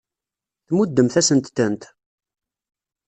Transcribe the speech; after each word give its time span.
Tmuddemt-asent-tent. 0.67 1.81